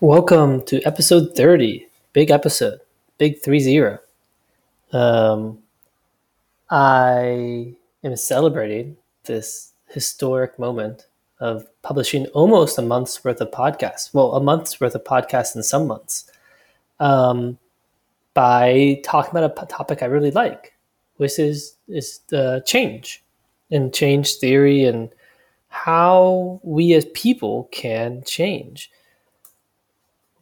[0.00, 1.88] Welcome to episode 30.
[2.12, 2.80] Big episode.
[3.16, 3.98] Big 3 0.
[4.92, 5.60] Um,
[6.68, 7.72] I
[8.04, 11.06] am celebrating this historic moment
[11.40, 14.12] of publishing almost a month's worth of podcasts.
[14.12, 16.30] Well, a month's worth of podcasts in some months.
[17.00, 17.56] Um,
[18.34, 20.74] by talking about a topic I really like,
[21.16, 23.24] which is is the change
[23.70, 25.08] and change theory and
[25.68, 28.90] how we as people can change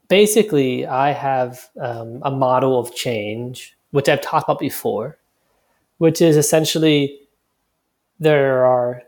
[0.08, 5.18] basically, I have um, a model of change, which I've talked about before,
[5.98, 7.20] which is essentially
[8.20, 9.02] there are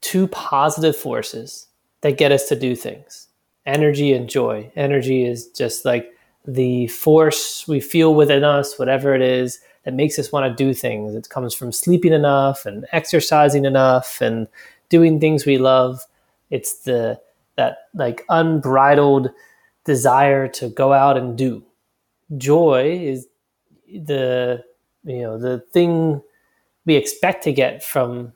[0.00, 1.68] two positive forces
[2.00, 3.28] that get us to do things
[3.64, 4.70] energy and joy.
[4.74, 6.12] Energy is just like
[6.44, 10.74] the force we feel within us, whatever it is, that makes us want to do
[10.74, 11.14] things.
[11.14, 14.48] It comes from sleeping enough and exercising enough and
[14.88, 16.04] doing things we love.
[16.50, 17.20] It's the
[17.56, 19.30] that like unbridled
[19.84, 21.64] desire to go out and do.
[22.36, 23.28] Joy is
[23.86, 24.64] the
[25.04, 26.22] you know the thing
[26.86, 28.32] we expect to get from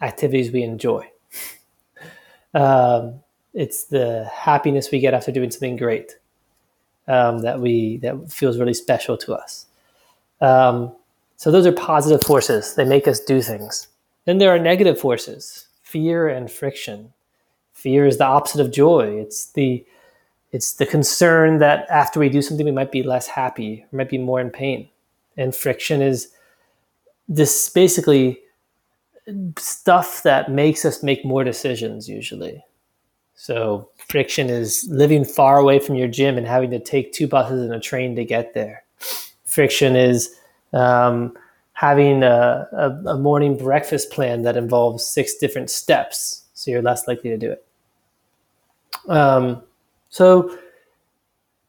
[0.00, 1.08] activities we enjoy.
[2.54, 3.20] Um,
[3.54, 6.18] it's the happiness we get after doing something great
[7.08, 9.64] um, that we that feels really special to us.
[10.42, 10.94] Um,
[11.36, 12.74] so those are positive forces.
[12.74, 13.88] They make us do things.
[14.26, 17.14] Then there are negative forces: fear and friction.
[17.72, 19.18] Fear is the opposite of joy.
[19.18, 19.82] It's the
[20.52, 24.18] it's the concern that after we do something, we might be less happy, might be
[24.18, 24.88] more in pain.
[25.36, 26.28] And friction is
[27.28, 28.38] this basically
[29.58, 32.62] stuff that makes us make more decisions usually.
[33.34, 37.62] So friction is living far away from your gym and having to take two buses
[37.62, 38.84] and a train to get there.
[39.46, 40.34] Friction is
[40.72, 41.36] um,
[41.72, 47.08] having a, a, a morning breakfast plan that involves six different steps, so you're less
[47.08, 47.66] likely to do it.
[49.08, 49.62] Um,
[50.12, 50.58] so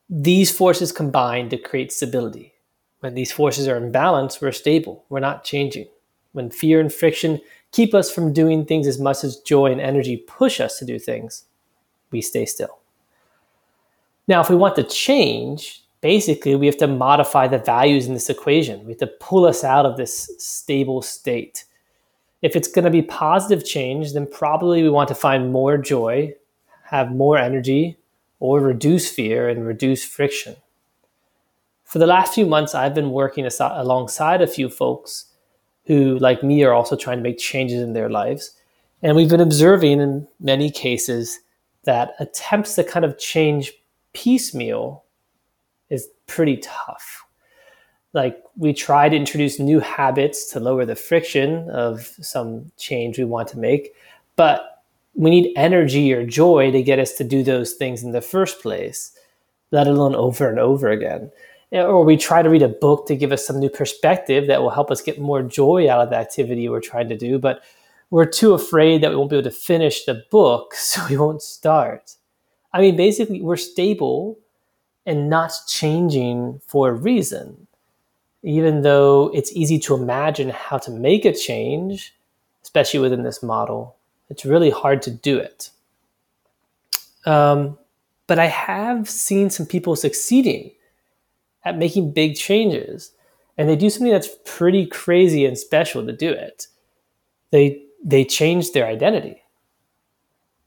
[0.10, 2.54] these forces combine to create stability.
[3.00, 5.88] When these forces are in balance, we're stable, we're not changing.
[6.34, 7.40] When fear and friction
[7.72, 11.00] keep us from doing things as much as joy and energy push us to do
[11.00, 11.46] things,
[12.12, 12.80] we stay still.
[14.28, 18.30] Now, if we want to change, basically we have to modify the values in this
[18.30, 18.84] equation.
[18.84, 21.64] We have to pull us out of this stable state.
[22.42, 26.36] If it's going to be positive change, then probably we want to find more joy,
[26.84, 27.98] have more energy,
[28.44, 30.58] or reduce fear and reduce friction.
[31.86, 35.32] For the last few months, I've been working alongside a few folks
[35.86, 38.52] who, like me, are also trying to make changes in their lives.
[39.02, 41.40] And we've been observing in many cases
[41.86, 43.72] that attempts to kind of change
[44.12, 45.06] piecemeal
[45.90, 47.26] is pretty tough.
[48.12, 53.24] Like we try to introduce new habits to lower the friction of some change we
[53.24, 53.94] want to make,
[54.36, 54.73] but
[55.16, 58.62] we need energy or joy to get us to do those things in the first
[58.62, 59.16] place,
[59.72, 61.32] let alone over and over again.
[61.72, 64.70] Or we try to read a book to give us some new perspective that will
[64.70, 67.64] help us get more joy out of the activity we're trying to do, but
[68.10, 71.42] we're too afraid that we won't be able to finish the book, so we won't
[71.42, 72.16] start.
[72.72, 74.40] I mean, basically, we're stable
[75.06, 77.68] and not changing for a reason.
[78.44, 82.14] Even though it's easy to imagine how to make a change,
[82.62, 83.96] especially within this model,
[84.34, 85.70] it's really hard to do it.
[87.26, 87.78] Um,
[88.26, 90.72] but I have seen some people succeeding
[91.64, 93.12] at making big changes,
[93.60, 96.66] and they do something that's pretty crazy and special to do it.
[97.52, 99.44] They they change their identity.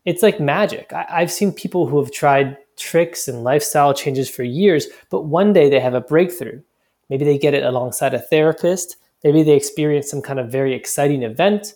[0.04, 0.92] It's like magic.
[0.92, 5.52] I, I've seen people who have tried tricks and lifestyle changes for years, but one
[5.52, 6.62] day they have a breakthrough.
[7.10, 8.96] Maybe they get it alongside a therapist.
[9.24, 11.74] Maybe they experience some kind of very exciting event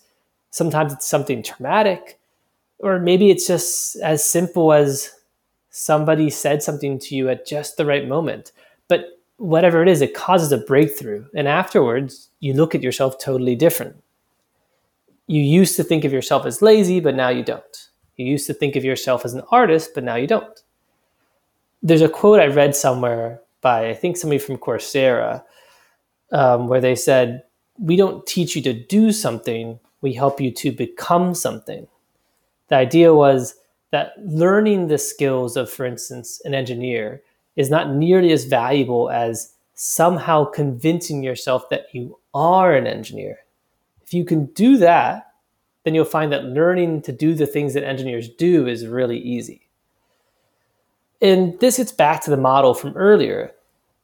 [0.50, 2.19] Sometimes it's something traumatic,
[2.78, 5.11] or maybe it's just as simple as
[5.71, 8.53] somebody said something to you at just the right moment.
[8.88, 11.25] But whatever it is, it causes a breakthrough.
[11.34, 14.03] And afterwards, you look at yourself totally different.
[15.27, 17.88] You used to think of yourself as lazy, but now you don't.
[18.17, 20.61] You used to think of yourself as an artist, but now you don't.
[21.82, 25.43] There's a quote I read somewhere by, I think, somebody from Coursera,
[26.32, 27.44] um, where they said,
[27.79, 31.87] We don't teach you to do something, we help you to become something.
[32.69, 33.56] The idea was
[33.91, 37.23] that learning the skills of, for instance, an engineer
[37.56, 43.38] is not nearly as valuable as somehow convincing yourself that you are an engineer.
[44.02, 45.32] If you can do that,
[45.85, 49.69] then you'll find that learning to do the things that engineers do is really easy.
[51.23, 53.52] And this gets back to the model from earlier.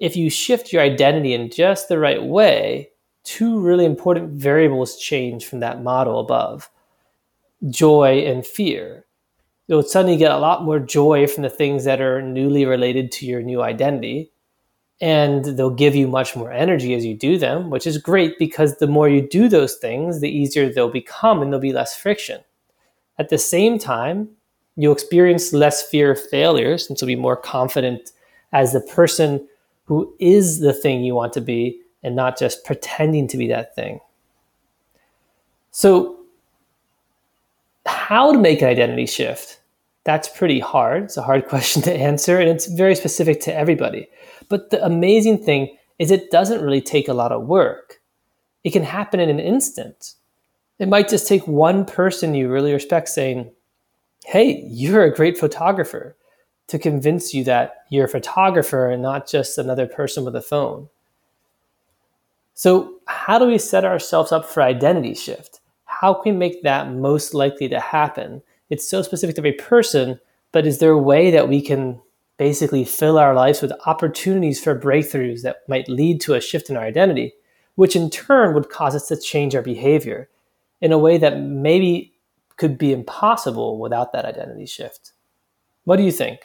[0.00, 2.90] If you shift your identity in just the right way,
[3.26, 6.70] two really important variables change from that model above
[7.68, 9.04] joy and fear.
[9.66, 13.26] you'll suddenly get a lot more joy from the things that are newly related to
[13.26, 14.30] your new identity.
[15.00, 18.76] And they'll give you much more energy as you do them, which is great because
[18.76, 22.40] the more you do those things, the easier they'll become and there'll be less friction.
[23.18, 24.28] At the same time,
[24.76, 28.12] you'll experience less fear of failure since you'll be more confident
[28.52, 29.46] as the person
[29.84, 33.74] who is the thing you want to be and not just pretending to be that
[33.74, 33.98] thing.
[35.72, 36.20] So,
[37.84, 39.60] how to make an identity shift?
[40.04, 41.02] That's pretty hard.
[41.04, 44.06] It's a hard question to answer, and it's very specific to everybody.
[44.48, 48.00] But the amazing thing is, it doesn't really take a lot of work.
[48.62, 50.14] It can happen in an instant.
[50.78, 53.50] It might just take one person you really respect saying,
[54.26, 56.16] Hey, you're a great photographer,
[56.68, 60.88] to convince you that you're a photographer and not just another person with a phone.
[62.58, 65.60] So, how do we set ourselves up for identity shift?
[65.84, 68.40] How can we make that most likely to happen?
[68.70, 70.18] It's so specific to every person,
[70.52, 72.00] but is there a way that we can
[72.38, 76.78] basically fill our lives with opportunities for breakthroughs that might lead to a shift in
[76.78, 77.34] our identity,
[77.74, 80.30] which in turn would cause us to change our behavior
[80.80, 82.14] in a way that maybe
[82.56, 85.12] could be impossible without that identity shift?
[85.84, 86.40] What do you think?